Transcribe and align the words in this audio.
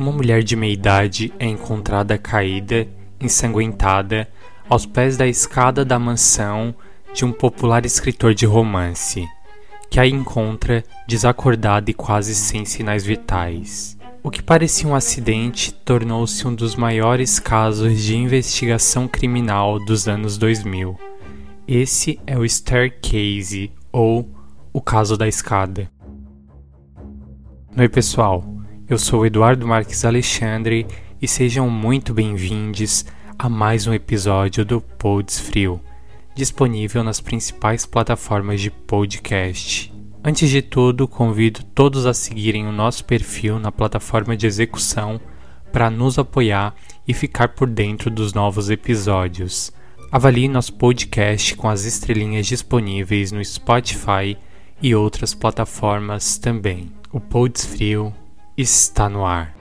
Uma 0.00 0.12
mulher 0.12 0.42
de 0.42 0.56
meia 0.56 0.72
idade 0.72 1.30
é 1.38 1.44
encontrada 1.44 2.16
caída, 2.16 2.88
ensanguentada, 3.20 4.26
aos 4.66 4.86
pés 4.86 5.18
da 5.18 5.26
escada 5.26 5.84
da 5.84 5.98
mansão 5.98 6.74
de 7.12 7.22
um 7.22 7.30
popular 7.30 7.84
escritor 7.84 8.32
de 8.32 8.46
romance, 8.46 9.28
que 9.90 10.00
a 10.00 10.06
encontra 10.06 10.82
desacordada 11.06 11.90
e 11.90 11.92
quase 11.92 12.34
sem 12.34 12.64
sinais 12.64 13.04
vitais. 13.04 13.98
O 14.22 14.30
que 14.30 14.42
parecia 14.42 14.88
um 14.88 14.94
acidente 14.94 15.70
tornou-se 15.70 16.48
um 16.48 16.54
dos 16.54 16.76
maiores 16.76 17.38
casos 17.38 18.00
de 18.00 18.16
investigação 18.16 19.06
criminal 19.06 19.78
dos 19.84 20.08
anos 20.08 20.38
2000. 20.38 20.98
Esse 21.68 22.18
é 22.26 22.38
o 22.38 22.48
Staircase, 22.48 23.70
ou 23.92 24.26
o 24.72 24.80
caso 24.80 25.18
da 25.18 25.28
escada. 25.28 25.90
Oi, 27.76 27.88
pessoal. 27.90 28.59
Eu 28.90 28.98
sou 28.98 29.24
Eduardo 29.24 29.68
Marques 29.68 30.04
Alexandre 30.04 30.84
e 31.22 31.28
sejam 31.28 31.70
muito 31.70 32.12
bem-vindos 32.12 33.04
a 33.38 33.48
mais 33.48 33.86
um 33.86 33.94
episódio 33.94 34.64
do 34.64 34.80
Pods 34.80 35.38
Frio, 35.38 35.80
disponível 36.34 37.04
nas 37.04 37.20
principais 37.20 37.86
plataformas 37.86 38.60
de 38.60 38.68
podcast. 38.68 39.94
Antes 40.24 40.50
de 40.50 40.60
tudo, 40.60 41.06
convido 41.06 41.62
todos 41.72 42.04
a 42.04 42.12
seguirem 42.12 42.66
o 42.66 42.72
nosso 42.72 43.04
perfil 43.04 43.60
na 43.60 43.70
plataforma 43.70 44.36
de 44.36 44.48
execução 44.48 45.20
para 45.72 45.88
nos 45.88 46.18
apoiar 46.18 46.74
e 47.06 47.14
ficar 47.14 47.50
por 47.50 47.68
dentro 47.68 48.10
dos 48.10 48.34
novos 48.34 48.70
episódios. 48.70 49.70
Avalie 50.10 50.48
nosso 50.48 50.72
podcast 50.72 51.54
com 51.54 51.68
as 51.68 51.84
estrelinhas 51.84 52.44
disponíveis 52.44 53.30
no 53.30 53.44
Spotify 53.44 54.36
e 54.82 54.96
outras 54.96 55.32
plataformas 55.32 56.38
também. 56.38 56.90
O 57.12 57.20
Pods 57.20 57.64
Frio 57.64 58.12
está 58.60 59.08
no 59.08 59.24
ar. 59.24 59.56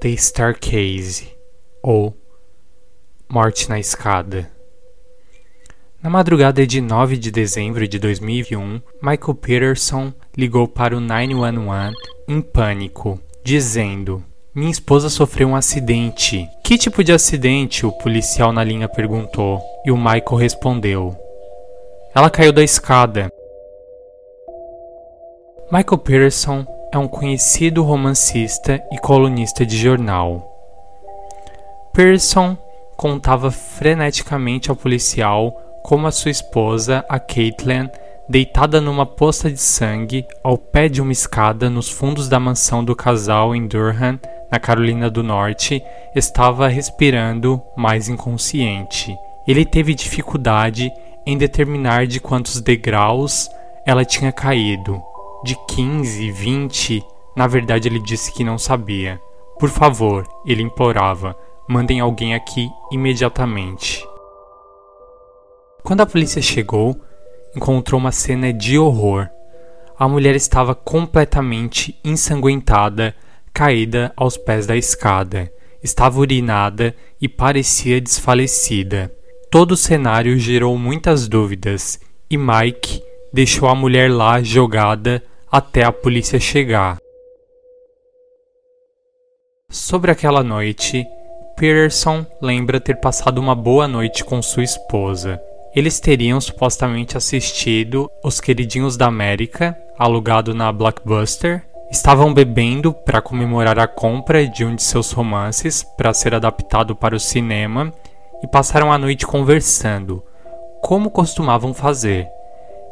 The 0.00 0.10
Starcase 0.10 1.28
ou 1.82 2.16
Morte 3.28 3.68
na 3.68 3.78
Escada. 3.78 4.50
Na 6.02 6.10
madrugada 6.10 6.66
de 6.66 6.80
9 6.80 7.16
de 7.16 7.30
dezembro 7.30 7.86
de 7.86 7.98
2001, 7.98 8.82
Michael 9.00 9.34
Peterson 9.34 10.12
ligou 10.36 10.66
para 10.66 10.96
o 10.96 11.00
911 11.00 11.94
em 12.28 12.42
pânico, 12.42 13.20
dizendo: 13.44 14.22
Minha 14.54 14.72
esposa 14.72 15.08
sofreu 15.08 15.48
um 15.48 15.56
acidente. 15.56 16.48
Que 16.62 16.76
tipo 16.76 17.02
de 17.02 17.12
acidente? 17.12 17.86
O 17.86 17.92
policial 17.92 18.52
na 18.52 18.64
linha 18.64 18.88
perguntou, 18.88 19.62
e 19.86 19.92
o 19.92 19.96
Michael 19.96 20.36
respondeu: 20.36 21.21
ela 22.14 22.28
caiu 22.28 22.52
da 22.52 22.62
escada. 22.62 23.32
Michael 25.70 25.98
Pearson 25.98 26.66
é 26.92 26.98
um 26.98 27.08
conhecido 27.08 27.82
romancista 27.82 28.82
e 28.92 28.98
colunista 28.98 29.64
de 29.64 29.78
jornal. 29.78 30.50
Pearson 31.94 32.56
contava 32.96 33.50
freneticamente 33.50 34.68
ao 34.68 34.76
policial 34.76 35.52
como 35.82 36.06
a 36.06 36.10
sua 36.10 36.30
esposa, 36.30 37.02
a 37.08 37.18
Caitlin, 37.18 37.88
deitada 38.28 38.80
numa 38.80 39.06
poça 39.06 39.50
de 39.50 39.60
sangue 39.60 40.26
ao 40.44 40.58
pé 40.58 40.88
de 40.88 41.00
uma 41.00 41.12
escada 41.12 41.70
nos 41.70 41.88
fundos 41.88 42.28
da 42.28 42.38
mansão 42.38 42.84
do 42.84 42.94
casal 42.94 43.54
em 43.54 43.66
Durham, 43.66 44.20
na 44.50 44.60
Carolina 44.60 45.08
do 45.08 45.22
Norte, 45.22 45.82
estava 46.14 46.68
respirando, 46.68 47.60
mas 47.74 48.08
inconsciente. 48.08 49.16
Ele 49.48 49.64
teve 49.64 49.94
dificuldade 49.94 50.92
em 51.26 51.36
determinar 51.36 52.06
de 52.06 52.20
quantos 52.20 52.60
degraus 52.60 53.48
ela 53.86 54.04
tinha 54.04 54.32
caído. 54.32 55.02
De 55.44 55.56
15, 55.68 56.30
20, 56.30 57.04
na 57.36 57.46
verdade 57.46 57.88
ele 57.88 58.00
disse 58.00 58.32
que 58.32 58.44
não 58.44 58.58
sabia. 58.58 59.20
Por 59.58 59.68
favor, 59.68 60.26
ele 60.46 60.62
implorava, 60.62 61.36
mandem 61.68 62.00
alguém 62.00 62.34
aqui 62.34 62.68
imediatamente. 62.90 64.04
Quando 65.82 66.00
a 66.00 66.06
polícia 66.06 66.40
chegou, 66.40 66.96
encontrou 67.56 68.00
uma 68.00 68.12
cena 68.12 68.52
de 68.52 68.78
horror. 68.78 69.28
A 69.98 70.08
mulher 70.08 70.34
estava 70.34 70.74
completamente 70.74 71.98
ensanguentada, 72.04 73.14
caída 73.52 74.12
aos 74.16 74.36
pés 74.36 74.66
da 74.66 74.76
escada. 74.76 75.52
Estava 75.82 76.20
urinada 76.20 76.94
e 77.20 77.28
parecia 77.28 78.00
desfalecida. 78.00 79.12
Todo 79.52 79.72
o 79.72 79.76
cenário 79.76 80.38
gerou 80.38 80.78
muitas 80.78 81.28
dúvidas 81.28 82.00
e 82.30 82.38
Mike 82.38 83.02
deixou 83.30 83.68
a 83.68 83.74
mulher 83.74 84.10
lá 84.10 84.42
jogada 84.42 85.22
até 85.50 85.84
a 85.84 85.92
polícia 85.92 86.40
chegar. 86.40 86.96
Sobre 89.68 90.10
aquela 90.10 90.42
noite, 90.42 91.06
Peterson 91.54 92.24
lembra 92.40 92.80
ter 92.80 92.96
passado 92.96 93.36
uma 93.36 93.54
boa 93.54 93.86
noite 93.86 94.24
com 94.24 94.40
sua 94.40 94.64
esposa. 94.64 95.38
Eles 95.76 96.00
teriam 96.00 96.40
supostamente 96.40 97.18
assistido 97.18 98.10
Os 98.24 98.40
Queridinhos 98.40 98.96
da 98.96 99.06
América, 99.06 99.76
alugado 99.98 100.54
na 100.54 100.72
Blockbuster. 100.72 101.62
Estavam 101.90 102.32
bebendo 102.32 102.94
para 102.94 103.20
comemorar 103.20 103.78
a 103.78 103.86
compra 103.86 104.46
de 104.46 104.64
um 104.64 104.74
de 104.74 104.82
seus 104.82 105.12
romances 105.12 105.82
para 105.82 106.14
ser 106.14 106.34
adaptado 106.34 106.96
para 106.96 107.14
o 107.14 107.20
cinema 107.20 107.92
e 108.42 108.46
passaram 108.46 108.92
a 108.92 108.98
noite 108.98 109.26
conversando, 109.26 110.22
como 110.80 111.10
costumavam 111.10 111.72
fazer, 111.72 112.28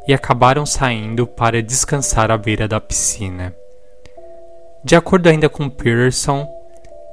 e 0.07 0.15
acabaram 0.15 0.65
saindo 0.65 1.27
para 1.27 1.63
descansar 1.63 2.31
à 2.31 2.37
beira 2.37 2.69
da 2.69 2.81
piscina. 2.81 3.55
De 4.83 4.97
acordo 4.97 5.29
ainda 5.29 5.49
com 5.49 5.69
Peterson, 5.69 6.49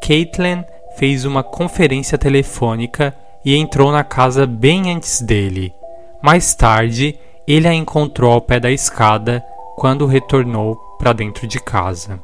Caitlin 0.01 0.63
fez 0.97 1.25
uma 1.25 1.43
conferência 1.43 2.17
telefônica 2.17 3.13
e 3.43 3.55
entrou 3.55 3.91
na 3.91 4.03
casa 4.03 4.45
bem 4.45 4.91
antes 4.91 5.21
dele. 5.21 5.73
Mais 6.21 6.55
tarde, 6.55 7.19
ele 7.47 7.67
a 7.67 7.73
encontrou 7.73 8.31
ao 8.31 8.41
pé 8.41 8.59
da 8.59 8.71
escada 8.71 9.43
quando 9.75 10.05
retornou 10.05 10.75
para 10.97 11.13
dentro 11.13 11.47
de 11.47 11.59
casa. 11.59 12.19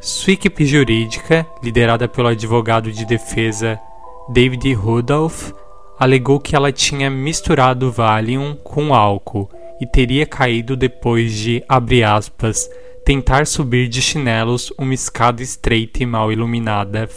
Sua 0.00 0.34
equipe 0.34 0.66
jurídica, 0.66 1.46
liderada 1.62 2.08
pelo 2.08 2.28
advogado 2.28 2.92
de 2.92 3.06
defesa 3.06 3.80
David 4.28 4.72
Rudolph 4.72 5.52
alegou 5.98 6.40
que 6.40 6.56
ela 6.56 6.72
tinha 6.72 7.10
misturado 7.10 7.92
Valium 7.92 8.56
com 8.56 8.94
álcool 8.94 9.50
e 9.80 9.86
teria 9.86 10.26
caído 10.26 10.76
depois 10.76 11.32
de, 11.34 11.62
aspas, 12.06 12.68
tentar 13.04 13.46
subir 13.46 13.88
de 13.88 14.00
chinelos 14.00 14.72
uma 14.78 14.94
escada 14.94 15.42
estreita 15.42 16.02
e 16.02 16.06
mal 16.06 16.32
iluminada. 16.32 17.08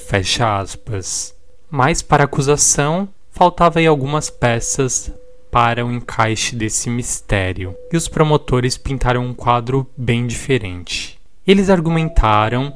Mas 1.70 2.02
para 2.02 2.24
a 2.24 2.26
acusação, 2.26 3.08
faltavam 3.32 3.88
algumas 3.88 4.30
peças 4.30 5.12
para 5.50 5.86
o 5.86 5.92
encaixe 5.92 6.56
desse 6.56 6.90
mistério, 6.90 7.74
e 7.92 7.96
os 7.96 8.08
promotores 8.08 8.78
pintaram 8.78 9.26
um 9.26 9.34
quadro 9.34 9.90
bem 9.96 10.28
diferente. 10.28 11.18
Eles 11.46 11.70
argumentaram 11.70 12.74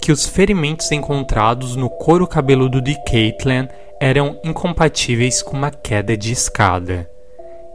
que 0.00 0.12
os 0.12 0.26
ferimentos 0.26 0.90
encontrados 0.92 1.76
no 1.76 1.88
couro 1.88 2.26
cabeludo 2.26 2.80
de 2.80 2.94
Caitlin 3.04 3.68
eram 4.00 4.38
incompatíveis 4.44 5.42
com 5.42 5.56
uma 5.56 5.70
queda 5.70 6.16
de 6.16 6.32
escada. 6.32 7.08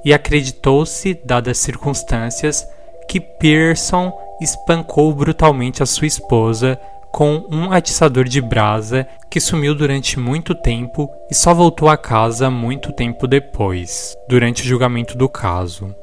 E 0.05 0.13
acreditou-se, 0.13 1.19
dadas 1.25 1.51
as 1.51 1.57
circunstâncias, 1.57 2.67
que 3.07 3.19
Pearson 3.19 4.13
espancou 4.39 5.13
brutalmente 5.13 5.81
a 5.81 5.85
sua 5.85 6.07
esposa 6.07 6.79
com 7.11 7.45
um 7.49 7.71
atiçador 7.71 8.25
de 8.25 8.39
brasa 8.39 9.07
que 9.29 9.39
sumiu 9.39 9.73
durante 9.73 10.19
muito 10.19 10.53
tempo 10.53 11.09
e 11.29 11.33
só 11.33 11.53
voltou 11.53 11.89
a 11.89 11.97
casa 11.97 12.49
muito 12.49 12.93
tempo 12.93 13.27
depois, 13.27 14.15
durante 14.27 14.61
o 14.61 14.65
julgamento 14.65 15.17
do 15.17 15.27
caso 15.27 15.95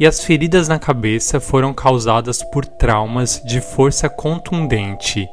e 0.00 0.06
as 0.06 0.24
feridas 0.24 0.66
na 0.66 0.78
cabeça 0.78 1.38
foram 1.38 1.74
causadas 1.74 2.42
por 2.42 2.64
traumas 2.64 3.42
de 3.44 3.60
força 3.60 4.08
contundente. 4.08 5.28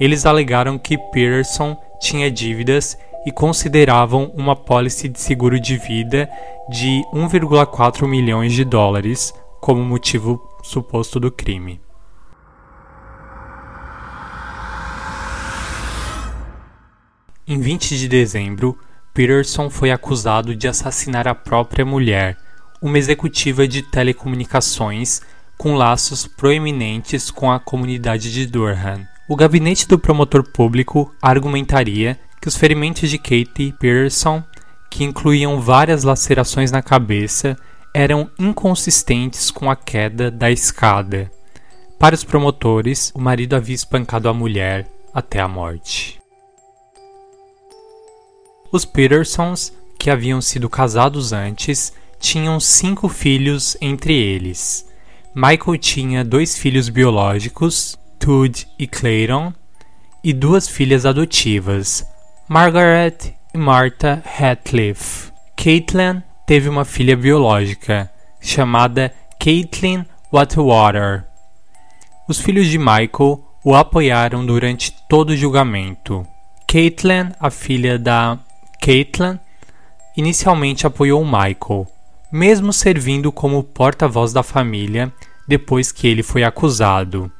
Eles 0.00 0.24
alegaram 0.24 0.78
que 0.78 0.96
Peterson 0.96 1.76
tinha 2.00 2.30
dívidas 2.30 2.96
e 3.26 3.30
consideravam 3.30 4.32
uma 4.34 4.56
pólice 4.56 5.06
de 5.06 5.20
seguro 5.20 5.60
de 5.60 5.76
vida 5.76 6.30
de 6.70 7.04
1,4 7.12 8.08
milhões 8.08 8.54
de 8.54 8.64
dólares 8.64 9.34
como 9.60 9.84
motivo 9.84 10.40
suposto 10.62 11.20
do 11.20 11.30
crime. 11.30 11.78
Em 17.46 17.60
20 17.60 17.98
de 17.98 18.08
dezembro, 18.08 18.78
Peterson 19.12 19.68
foi 19.68 19.90
acusado 19.90 20.56
de 20.56 20.66
assassinar 20.66 21.28
a 21.28 21.34
própria 21.34 21.84
mulher 21.84 22.45
uma 22.86 22.98
executiva 22.98 23.66
de 23.66 23.82
telecomunicações 23.82 25.20
com 25.58 25.74
laços 25.74 26.24
proeminentes 26.24 27.32
com 27.32 27.50
a 27.50 27.58
comunidade 27.58 28.32
de 28.32 28.46
Durham. 28.46 29.04
O 29.28 29.34
gabinete 29.34 29.88
do 29.88 29.98
promotor 29.98 30.44
público 30.44 31.12
argumentaria 31.20 32.16
que 32.40 32.46
os 32.46 32.56
ferimentos 32.56 33.10
de 33.10 33.18
Katie 33.18 33.74
Pearson, 33.80 34.40
que 34.88 35.02
incluíam 35.02 35.60
várias 35.60 36.04
lacerações 36.04 36.70
na 36.70 36.80
cabeça, 36.80 37.56
eram 37.92 38.30
inconsistentes 38.38 39.50
com 39.50 39.68
a 39.68 39.74
queda 39.74 40.30
da 40.30 40.48
escada. 40.48 41.28
Para 41.98 42.14
os 42.14 42.22
promotores, 42.22 43.10
o 43.16 43.20
marido 43.20 43.56
havia 43.56 43.74
espancado 43.74 44.28
a 44.28 44.32
mulher 44.32 44.86
até 45.12 45.40
a 45.40 45.48
morte. 45.48 46.20
Os 48.70 48.84
Petersons, 48.84 49.72
que 49.98 50.08
haviam 50.08 50.40
sido 50.40 50.68
casados 50.68 51.32
antes, 51.32 51.92
tinham 52.18 52.58
cinco 52.58 53.08
filhos 53.08 53.76
entre 53.80 54.14
eles. 54.14 54.86
Michael 55.34 55.78
tinha 55.78 56.24
dois 56.24 56.56
filhos 56.56 56.88
biológicos, 56.88 57.98
Todd 58.18 58.66
e 58.78 58.86
Clayton, 58.86 59.52
e 60.24 60.32
duas 60.32 60.68
filhas 60.68 61.06
adotivas, 61.06 62.04
Margaret 62.48 63.34
e 63.54 63.58
Martha 63.58 64.22
Hatcliffe. 64.24 65.30
Caitlin 65.56 66.22
teve 66.46 66.68
uma 66.68 66.84
filha 66.84 67.16
biológica, 67.16 68.10
chamada 68.40 69.12
Caitlin 69.38 70.04
Watwater. 70.32 71.24
Os 72.28 72.40
filhos 72.40 72.66
de 72.66 72.78
Michael 72.78 73.40
o 73.64 73.74
apoiaram 73.74 74.44
durante 74.44 74.92
todo 75.08 75.30
o 75.30 75.36
julgamento. 75.36 76.26
Caitlin, 76.66 77.32
a 77.38 77.50
filha 77.50 77.98
da 77.98 78.38
Caitlin, 78.80 79.38
inicialmente 80.16 80.86
apoiou 80.86 81.24
Michael, 81.24 81.86
mesmo 82.32 82.72
servindo 82.72 83.30
como 83.30 83.62
porta-voz 83.62 84.32
da 84.32 84.42
família 84.42 85.12
depois 85.46 85.92
que 85.92 86.06
ele 86.06 86.22
foi 86.22 86.42
acusado. 86.42 87.30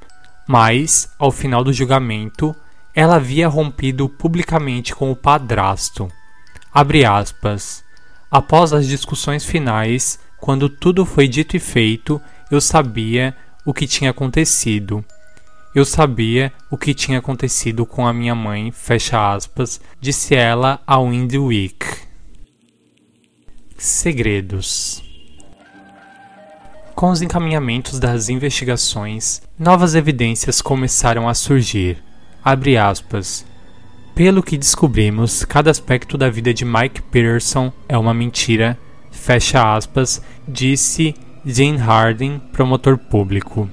Mas, 0.49 1.11
ao 1.19 1.31
final 1.31 1.65
do 1.65 1.73
julgamento, 1.73 2.55
ela 2.95 3.17
havia 3.17 3.49
rompido 3.49 4.09
publicamente 4.09 4.95
com 4.95 5.11
o 5.11 5.17
padrasto. 5.17 6.09
Aspas, 6.73 7.85
Após 8.31 8.73
as 8.73 8.87
discussões 8.87 9.45
finais, 9.45 10.19
quando 10.39 10.69
tudo 10.69 11.05
foi 11.05 11.27
dito 11.27 11.57
e 11.57 11.61
feito, 11.61 12.21
eu 12.51 12.61
sabia 12.61 13.37
o 13.65 13.73
que 13.73 13.87
tinha 13.87 14.11
acontecido. 14.11 15.05
Eu 15.75 15.85
sabia 15.85 16.53
o 16.71 16.77
que 16.79 16.95
tinha 16.95 17.19
acontecido 17.19 17.85
com 17.85 18.07
a 18.07 18.13
minha 18.13 18.35
mãe, 18.35 18.71
fecha 18.73 19.35
aspas, 19.35 19.81
disse 20.01 20.35
ela 20.35 20.81
ao 20.87 21.13
Indie 21.13 21.39
Week. 21.39 22.06
Segredos 23.79 25.05
Com 26.95 27.11
os 27.11 27.21
encaminhamentos 27.21 28.01
das 28.01 28.31
investigações, 28.31 29.43
novas 29.59 29.95
evidências 29.95 30.63
começaram 30.63 31.29
a 31.29 31.35
surgir. 31.35 32.03
Aspas. 32.43 33.45
Pelo 34.15 34.43
que 34.43 34.57
descobrimos, 34.57 35.45
cada 35.45 35.71
aspecto 35.71 36.17
da 36.17 36.31
vida 36.31 36.55
de 36.55 36.65
Mike 36.65 37.03
Peterson 37.03 37.71
é 37.87 37.99
uma 37.99 38.15
mentira, 38.15 38.79
fecha 39.11 39.75
aspas, 39.75 40.23
disse 40.49 41.15
Jane 41.45 41.77
Harding, 41.77 42.39
promotor 42.53 42.97
público. 42.97 43.69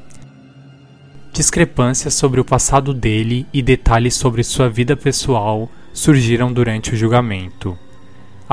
Discrepâncias 1.32 2.14
sobre 2.14 2.42
o 2.42 2.46
passado 2.46 2.94
dele 2.94 3.48
e 3.54 3.62
detalhes 3.62 4.16
sobre 4.16 4.44
sua 4.44 4.70
vida 4.70 4.98
pessoal 4.98 5.72
surgiram 5.94 6.52
durante 6.52 6.94
o 6.94 6.98
julgamento. 6.98 7.78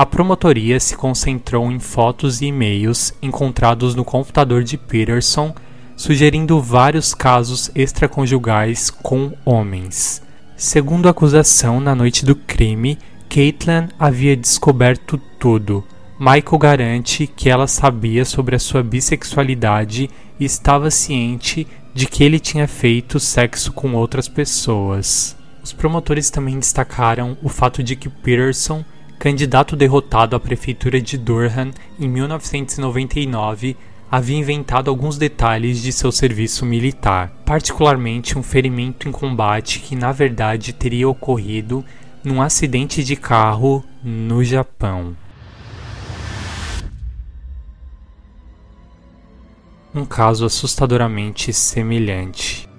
A 0.01 0.05
promotoria 0.07 0.79
se 0.79 0.97
concentrou 0.97 1.71
em 1.71 1.77
fotos 1.77 2.41
e 2.41 2.47
e-mails 2.47 3.13
encontrados 3.21 3.93
no 3.93 4.03
computador 4.03 4.63
de 4.63 4.75
Peterson, 4.75 5.53
sugerindo 5.95 6.59
vários 6.59 7.13
casos 7.13 7.69
extraconjugais 7.75 8.89
com 8.89 9.31
homens. 9.45 10.19
Segundo 10.57 11.05
a 11.05 11.11
acusação, 11.11 11.79
na 11.79 11.93
noite 11.93 12.25
do 12.25 12.35
crime, 12.35 12.97
Caitlin 13.29 13.89
havia 13.99 14.35
descoberto 14.35 15.21
tudo. 15.39 15.83
Michael 16.19 16.57
garante 16.57 17.27
que 17.27 17.47
ela 17.47 17.67
sabia 17.67 18.25
sobre 18.25 18.55
a 18.55 18.59
sua 18.59 18.81
bissexualidade 18.81 20.09
e 20.39 20.43
estava 20.43 20.89
ciente 20.89 21.67
de 21.93 22.07
que 22.07 22.23
ele 22.23 22.39
tinha 22.39 22.67
feito 22.67 23.19
sexo 23.19 23.71
com 23.71 23.93
outras 23.93 24.27
pessoas. 24.27 25.37
Os 25.63 25.71
promotores 25.71 26.31
também 26.31 26.57
destacaram 26.57 27.37
o 27.43 27.49
fato 27.49 27.83
de 27.83 27.95
que 27.95 28.09
Peterson, 28.09 28.83
candidato 29.21 29.75
derrotado 29.75 30.35
à 30.35 30.39
prefeitura 30.39 30.99
de 30.99 31.15
Durham 31.15 31.69
em 31.99 32.09
1999, 32.09 33.77
havia 34.09 34.35
inventado 34.35 34.89
alguns 34.89 35.15
detalhes 35.15 35.79
de 35.79 35.93
seu 35.93 36.11
serviço 36.11 36.65
militar, 36.65 37.31
particularmente 37.45 38.35
um 38.35 38.41
ferimento 38.41 39.07
em 39.07 39.11
combate 39.11 39.79
que 39.79 39.95
na 39.95 40.11
verdade 40.11 40.73
teria 40.73 41.07
ocorrido 41.07 41.85
num 42.23 42.41
acidente 42.41 43.03
de 43.03 43.15
carro 43.15 43.85
no 44.03 44.43
Japão. 44.43 45.15
Um 49.93 50.03
caso 50.03 50.47
assustadoramente 50.47 51.53
semelhante. 51.53 52.70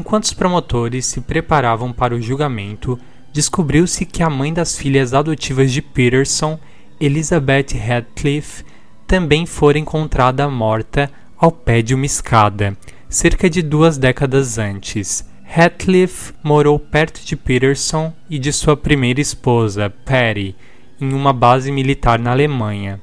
Enquanto 0.00 0.24
os 0.24 0.32
promotores 0.32 1.04
se 1.04 1.20
preparavam 1.20 1.92
para 1.92 2.14
o 2.14 2.22
julgamento, 2.22 2.98
descobriu-se 3.34 4.06
que 4.06 4.22
a 4.22 4.30
mãe 4.30 4.50
das 4.50 4.78
filhas 4.78 5.12
adotivas 5.12 5.70
de 5.70 5.82
Peterson 5.82 6.58
Elizabeth 6.98 7.76
Radcliffe 7.76 8.64
também 9.06 9.44
fora 9.44 9.78
encontrada 9.78 10.48
morta 10.48 11.10
ao 11.36 11.52
pé 11.52 11.82
de 11.82 11.94
uma 11.94 12.06
escada, 12.06 12.74
cerca 13.10 13.50
de 13.50 13.60
duas 13.60 13.98
décadas 13.98 14.56
antes. 14.56 15.22
Radcliffe 15.44 16.32
morou 16.42 16.78
perto 16.78 17.22
de 17.22 17.36
Peterson 17.36 18.10
e 18.30 18.38
de 18.38 18.54
sua 18.54 18.78
primeira 18.78 19.20
esposa, 19.20 19.90
Patty, 19.90 20.56
em 20.98 21.12
uma 21.12 21.34
base 21.34 21.70
militar 21.70 22.18
na 22.18 22.30
Alemanha. 22.30 22.98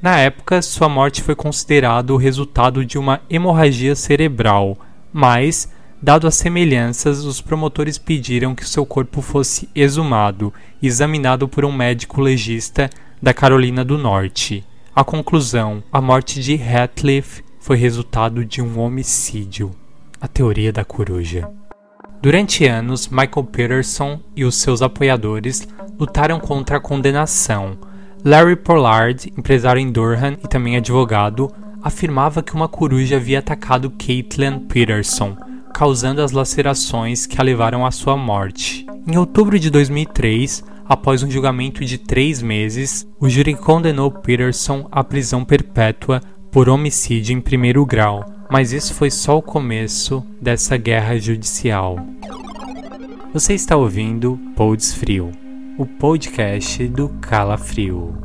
Na 0.00 0.20
época, 0.20 0.62
sua 0.62 0.88
morte 0.88 1.20
foi 1.20 1.34
considerada 1.34 2.14
o 2.14 2.16
resultado 2.16 2.84
de 2.84 2.96
uma 2.96 3.20
hemorragia 3.28 3.96
cerebral, 3.96 4.78
mas, 5.12 5.68
dado 6.02 6.26
as 6.26 6.36
semelhanças, 6.36 7.24
os 7.24 7.40
promotores 7.40 7.98
pediram 7.98 8.54
que 8.54 8.68
seu 8.68 8.86
corpo 8.86 9.20
fosse 9.20 9.68
exumado 9.74 10.52
e 10.80 10.86
examinado 10.86 11.48
por 11.48 11.64
um 11.64 11.72
médico 11.72 12.20
legista 12.20 12.88
da 13.20 13.34
Carolina 13.34 13.84
do 13.84 13.98
Norte. 13.98 14.64
A 14.94 15.04
conclusão: 15.04 15.82
a 15.92 16.00
morte 16.00 16.40
de 16.40 16.56
Ratcliffe 16.56 17.42
foi 17.60 17.76
resultado 17.76 18.44
de 18.44 18.62
um 18.62 18.78
homicídio. 18.80 19.70
A 20.20 20.26
teoria 20.26 20.72
da 20.72 20.84
coruja. 20.84 21.48
Durante 22.20 22.66
anos, 22.66 23.08
Michael 23.08 23.44
Peterson 23.44 24.20
e 24.34 24.44
os 24.44 24.56
seus 24.56 24.82
apoiadores 24.82 25.68
lutaram 25.98 26.40
contra 26.40 26.78
a 26.78 26.80
condenação. 26.80 27.78
Larry 28.24 28.56
Pollard, 28.56 29.32
empresário 29.36 29.80
em 29.80 29.92
Durham 29.92 30.36
e 30.42 30.48
também 30.48 30.76
advogado, 30.76 31.52
afirmava 31.82 32.42
que 32.42 32.54
uma 32.54 32.68
coruja 32.68 33.16
havia 33.16 33.38
atacado 33.38 33.90
Caitlin 33.90 34.58
Peterson, 34.60 35.36
causando 35.78 36.20
as 36.20 36.32
lacerações 36.32 37.24
que 37.24 37.40
a 37.40 37.44
levaram 37.44 37.86
à 37.86 37.92
sua 37.92 38.16
morte. 38.16 38.84
Em 39.06 39.16
outubro 39.16 39.60
de 39.60 39.70
2003, 39.70 40.64
Após 40.88 41.22
um 41.22 41.30
julgamento 41.30 41.84
de 41.84 41.98
três 41.98 42.40
meses, 42.40 43.06
o 43.20 43.28
júri 43.28 43.54
condenou 43.54 44.10
Peterson 44.10 44.88
à 44.90 45.04
prisão 45.04 45.44
perpétua 45.44 46.22
por 46.50 46.66
homicídio 46.66 47.36
em 47.36 47.42
primeiro 47.42 47.84
grau, 47.84 48.24
mas 48.50 48.72
isso 48.72 48.94
foi 48.94 49.10
só 49.10 49.36
o 49.36 49.42
começo 49.42 50.24
dessa 50.40 50.78
guerra 50.78 51.18
judicial. 51.18 51.98
Você 53.34 53.52
está 53.52 53.76
ouvindo 53.76 54.40
Pods 54.56 54.94
Frio, 54.94 55.30
o 55.76 55.84
podcast 55.84 56.88
do 56.88 57.10
Calafrio. 57.20 58.16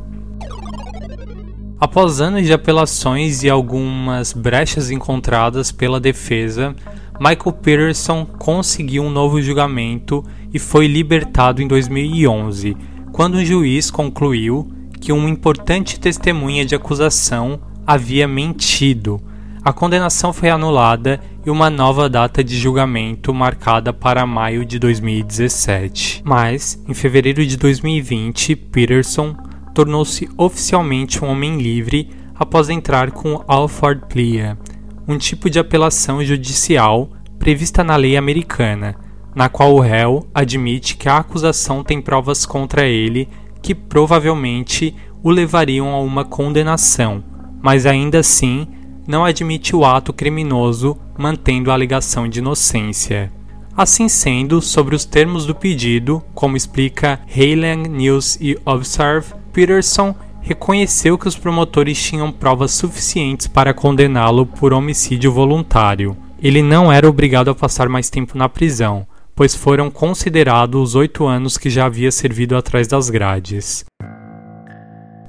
Após 1.78 2.18
anos 2.18 2.46
de 2.46 2.52
apelações 2.54 3.42
e 3.42 3.50
algumas 3.50 4.32
brechas 4.32 4.90
encontradas 4.90 5.70
pela 5.70 6.00
defesa, 6.00 6.74
Michael 7.20 7.52
Peterson 7.52 8.26
conseguiu 8.26 9.04
um 9.04 9.10
novo 9.10 9.40
julgamento 9.40 10.24
e 10.52 10.58
foi 10.58 10.86
libertado 10.86 11.62
em 11.62 11.68
2011, 11.68 12.76
quando 13.12 13.36
um 13.36 13.44
juiz 13.44 13.90
concluiu 13.90 14.68
que 15.00 15.12
uma 15.12 15.28
importante 15.28 16.00
testemunha 16.00 16.64
de 16.64 16.74
acusação 16.74 17.60
havia 17.86 18.26
mentido. 18.26 19.20
A 19.64 19.72
condenação 19.72 20.32
foi 20.32 20.50
anulada 20.50 21.20
e 21.46 21.50
uma 21.50 21.70
nova 21.70 22.08
data 22.08 22.42
de 22.42 22.56
julgamento 22.56 23.32
marcada 23.32 23.92
para 23.92 24.26
maio 24.26 24.64
de 24.64 24.78
2017. 24.78 26.22
Mas, 26.24 26.82
em 26.88 26.94
fevereiro 26.94 27.46
de 27.46 27.56
2020, 27.56 28.56
Peterson 28.56 29.34
tornou-se 29.72 30.28
oficialmente 30.36 31.24
um 31.24 31.28
homem 31.28 31.58
livre 31.58 32.10
após 32.34 32.68
entrar 32.68 33.10
com 33.10 33.42
Alford 33.46 34.02
Plea, 34.08 34.58
um 35.06 35.18
tipo 35.18 35.50
de 35.50 35.58
apelação 35.58 36.24
judicial 36.24 37.10
prevista 37.38 37.84
na 37.84 37.96
lei 37.96 38.16
americana, 38.16 38.96
na 39.34 39.48
qual 39.48 39.74
o 39.74 39.80
réu 39.80 40.26
admite 40.34 40.96
que 40.96 41.08
a 41.08 41.18
acusação 41.18 41.82
tem 41.82 42.00
provas 42.00 42.46
contra 42.46 42.86
ele 42.86 43.28
que 43.60 43.74
provavelmente 43.74 44.94
o 45.22 45.30
levariam 45.30 45.88
a 45.88 46.00
uma 46.00 46.24
condenação, 46.24 47.24
mas 47.62 47.86
ainda 47.86 48.18
assim 48.18 48.68
não 49.06 49.24
admite 49.24 49.74
o 49.74 49.84
ato 49.84 50.12
criminoso, 50.12 50.96
mantendo 51.18 51.70
a 51.70 51.74
alegação 51.74 52.28
de 52.28 52.38
inocência. 52.38 53.32
Assim 53.76 54.08
sendo, 54.08 54.62
sobre 54.62 54.94
os 54.94 55.04
termos 55.04 55.46
do 55.46 55.54
pedido, 55.54 56.22
como 56.34 56.56
explica 56.56 57.20
Heilen 57.26 57.88
News 57.88 58.38
e 58.40 58.56
Observe, 58.64 59.34
Peterson 59.52 60.14
reconheceu 60.44 61.16
que 61.16 61.26
os 61.26 61.36
promotores 61.36 62.00
tinham 62.00 62.30
provas 62.30 62.72
suficientes 62.72 63.46
para 63.46 63.72
condená-lo 63.72 64.44
por 64.44 64.74
homicídio 64.74 65.32
voluntário. 65.32 66.14
Ele 66.40 66.62
não 66.62 66.92
era 66.92 67.08
obrigado 67.08 67.48
a 67.48 67.54
passar 67.54 67.88
mais 67.88 68.10
tempo 68.10 68.36
na 68.36 68.46
prisão, 68.46 69.06
pois 69.34 69.54
foram 69.54 69.90
considerados 69.90 70.90
os 70.90 70.94
oito 70.94 71.24
anos 71.24 71.56
que 71.56 71.70
já 71.70 71.86
havia 71.86 72.12
servido 72.12 72.56
atrás 72.56 72.86
das 72.86 73.08
grades. 73.08 73.86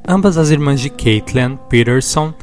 Ambas 0.05 0.37
as 0.37 0.49
irmãs 0.49 0.81
de 0.81 0.89
Caitlin 0.89 1.57
Peterson 1.69 2.33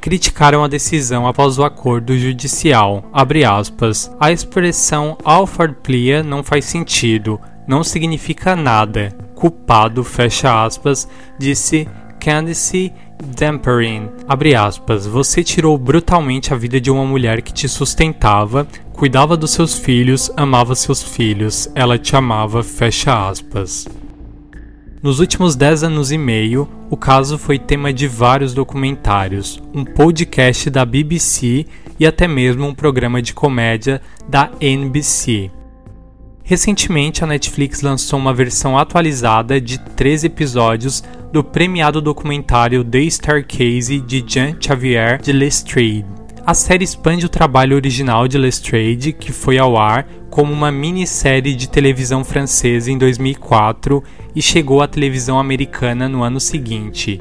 criticaram 0.00 0.62
a 0.62 0.68
decisão 0.68 1.26
após 1.26 1.58
o 1.58 1.64
acordo 1.64 2.16
judicial. 2.16 3.04
Aspas, 3.12 4.08
a 4.20 4.30
expressão 4.30 5.18
Alford 5.24 5.78
Plea 5.82 6.22
não 6.22 6.44
faz 6.44 6.64
sentido, 6.64 7.40
não 7.66 7.82
significa 7.82 8.54
nada. 8.54 9.12
Culpado, 9.34 10.04
fecha 10.04 10.64
aspas, 10.64 11.08
disse 11.38 11.88
Candice 12.20 12.92
Damperin, 13.38 14.10
abre 14.28 14.54
aspas, 14.54 15.06
você 15.06 15.42
tirou 15.42 15.76
brutalmente 15.78 16.52
a 16.52 16.56
vida 16.56 16.78
de 16.78 16.90
uma 16.90 17.04
mulher 17.04 17.40
que 17.40 17.52
te 17.52 17.66
sustentava, 17.66 18.66
cuidava 18.92 19.36
dos 19.36 19.50
seus 19.52 19.78
filhos, 19.78 20.30
amava 20.36 20.74
seus 20.74 21.02
filhos, 21.02 21.70
ela 21.74 21.98
te 21.98 22.14
amava, 22.14 22.62
fecha 22.62 23.28
aspas. 23.28 23.88
Nos 25.02 25.18
últimos 25.18 25.56
10 25.56 25.84
anos 25.84 26.12
e 26.12 26.18
meio, 26.18 26.68
o 26.90 26.96
caso 26.96 27.38
foi 27.38 27.58
tema 27.58 27.90
de 27.90 28.06
vários 28.06 28.52
documentários, 28.52 29.58
um 29.72 29.82
podcast 29.82 30.68
da 30.68 30.84
BBC 30.84 31.64
e 31.98 32.06
até 32.06 32.28
mesmo 32.28 32.66
um 32.66 32.74
programa 32.74 33.22
de 33.22 33.32
comédia 33.32 34.02
da 34.28 34.50
NBC. 34.60 35.50
Recentemente, 36.50 37.22
a 37.22 37.26
Netflix 37.26 37.80
lançou 37.80 38.18
uma 38.18 38.34
versão 38.34 38.76
atualizada 38.76 39.60
de 39.60 39.78
três 39.78 40.24
episódios 40.24 41.02
do 41.32 41.44
premiado 41.44 42.00
documentário 42.00 42.84
The 42.84 43.08
Case 43.46 44.00
de 44.00 44.24
Jean 44.26 44.56
Xavier 44.60 45.20
de 45.20 45.32
Lestrade. 45.32 46.04
A 46.44 46.54
série 46.54 46.82
expande 46.82 47.24
o 47.24 47.28
trabalho 47.28 47.76
original 47.76 48.26
de 48.26 48.36
Lestrade, 48.36 49.12
que 49.12 49.30
foi 49.30 49.56
ao 49.56 49.76
ar 49.76 50.08
como 50.28 50.52
uma 50.52 50.72
minissérie 50.72 51.54
de 51.54 51.68
televisão 51.68 52.24
francesa 52.24 52.90
em 52.90 52.98
2004 52.98 54.02
e 54.34 54.42
chegou 54.42 54.82
à 54.82 54.88
televisão 54.88 55.38
americana 55.38 56.08
no 56.08 56.22
ano 56.22 56.40
seguinte. 56.40 57.20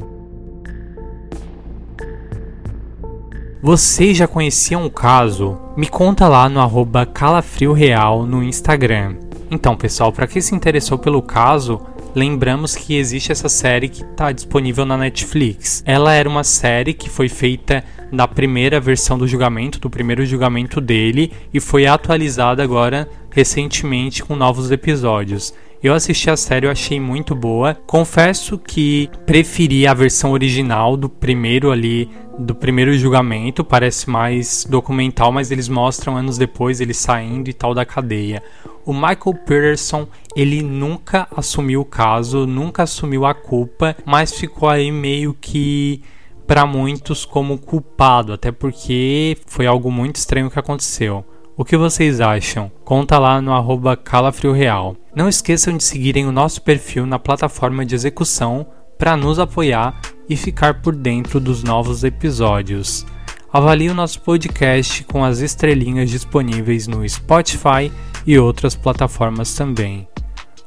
Vocês 3.62 4.18
já 4.18 4.28
conheciam 4.28 4.86
o 4.86 4.90
caso? 4.90 5.58
Me 5.76 5.88
conta 5.88 6.28
lá 6.28 6.48
no 6.48 6.62
arroba 6.62 7.06
calafrioreal 7.06 8.26
no 8.26 8.42
Instagram. 8.42 9.18
Então, 9.52 9.76
pessoal, 9.76 10.14
para 10.14 10.28
quem 10.28 10.42
se 10.42 10.56
interessou 10.56 10.98
pelo 10.98 11.22
caso, 11.22 11.82
lembramos 12.16 12.76
que 12.76 12.96
existe 12.96 13.32
essa 13.32 13.50
série 13.50 13.90
que 13.90 14.04
está 14.04 14.32
disponível 14.32 14.86
na 14.86 14.98
Netflix. 14.98 15.84
Ela 15.86 16.14
era 16.14 16.28
uma 16.28 16.44
série 16.44 16.94
que 16.94 17.10
foi 17.10 17.30
feita 17.30 17.84
na 18.12 18.28
primeira 18.28 18.80
versão 18.80 19.18
do 19.18 19.28
julgamento, 19.28 19.80
do 19.80 19.90
primeiro 19.90 20.26
julgamento 20.26 20.82
dele, 20.82 21.32
e 21.54 21.60
foi 21.60 21.86
atualizada 21.86 22.64
agora 22.64 23.08
recentemente 23.32 24.24
com 24.24 24.36
novos 24.36 24.72
episódios. 24.72 25.54
Eu 25.82 25.94
assisti 25.94 26.30
a 26.30 26.36
série, 26.36 26.66
eu 26.66 26.72
achei 26.72 27.00
muito 27.00 27.34
boa. 27.34 27.74
Confesso 27.74 28.58
que 28.58 29.10
preferi 29.26 29.88
a 29.88 29.94
versão 29.94 30.32
original 30.32 30.98
do 30.98 31.08
primeiro 31.08 31.72
ali, 31.72 32.10
do 32.38 32.54
primeiro 32.54 32.98
julgamento. 32.98 33.64
Parece 33.64 34.10
mais 34.10 34.68
documental, 34.70 35.32
mas 35.32 35.52
eles 35.52 35.70
mostram 35.70 36.18
anos 36.18 36.38
depois 36.38 36.82
ele 36.82 36.94
saindo 36.94 37.50
e 37.50 37.54
tal 37.54 37.74
da 37.74 37.86
cadeia. 37.86 38.44
O 38.86 38.94
Michael 38.94 39.36
Peterson, 39.46 40.08
ele 40.36 40.62
nunca 40.62 41.28
assumiu 41.36 41.82
o 41.82 41.86
caso, 41.86 42.46
nunca 42.48 42.84
assumiu 42.84 43.26
a 43.26 43.34
culpa, 43.34 43.96
mas 44.06 44.34
ficou 44.34 44.70
aí 44.70 44.92
meio 44.92 45.34
que 45.34 46.02
para 46.48 46.66
muitos 46.66 47.26
como 47.26 47.60
culpado, 47.60 48.34
até 48.34 48.52
porque 48.52 49.38
foi 49.46 49.68
algo 49.68 49.92
muito 49.92 50.16
estranho 50.16 50.50
que 50.50 50.58
aconteceu. 50.58 51.24
O 51.56 51.66
que 51.66 51.78
vocês 51.78 52.22
acham? 52.22 52.72
Conta 52.84 53.20
lá 53.20 53.42
no 53.42 53.54
arroba 53.54 53.96
calafrioreal. 53.96 54.96
Não 55.14 55.28
esqueçam 55.30 55.76
de 55.76 55.84
seguirem 55.84 56.26
o 56.26 56.32
nosso 56.32 56.62
perfil 56.62 57.06
na 57.06 57.20
plataforma 57.20 57.86
de 57.86 57.94
execução 57.94 58.66
para 58.98 59.16
nos 59.16 59.40
apoiar 59.40 60.00
e 60.30 60.36
ficar 60.36 60.82
por 60.82 60.96
dentro 60.96 61.40
dos 61.40 61.64
novos 61.64 62.04
episódios. 62.04 63.06
Avalie 63.52 63.90
o 63.90 63.94
nosso 63.94 64.22
podcast 64.22 65.04
com 65.04 65.24
as 65.26 65.40
estrelinhas 65.40 66.10
disponíveis 66.10 66.88
no 66.88 67.08
Spotify 67.08 67.92
e 68.30 68.38
outras 68.38 68.76
plataformas 68.76 69.56
também. 69.56 70.08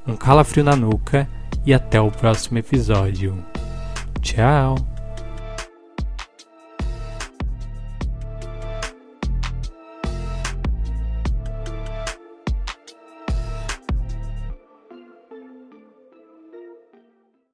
Um 0.04 0.16
calafrio 0.16 0.64
na 0.64 0.74
nuca 0.74 1.28
e 1.64 1.72
até 1.72 2.00
o 2.00 2.10
próximo 2.10 2.58
episódio. 2.58 3.38
Tchau! 4.20 4.91